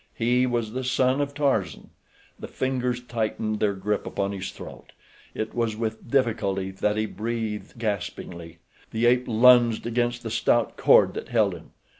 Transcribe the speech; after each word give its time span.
He 0.15 0.47
was 0.47 0.71
the 0.71 0.83
son 0.83 1.21
of 1.21 1.35
Tarzan. 1.35 1.91
The 2.39 2.47
fingers 2.47 3.03
tightened 3.03 3.59
their 3.59 3.75
grip 3.75 4.07
upon 4.07 4.31
his 4.31 4.49
throat. 4.49 4.93
It 5.35 5.53
was 5.53 5.75
with 5.75 6.09
difficulty 6.09 6.71
that 6.71 6.97
he 6.97 7.05
breathed, 7.05 7.77
gaspingly. 7.77 8.57
The 8.89 9.05
ape 9.05 9.25
lunged 9.27 9.85
against 9.85 10.23
the 10.23 10.31
stout 10.31 10.75
cord 10.75 11.13
that 11.13 11.29
held 11.29 11.53
him. 11.53 11.73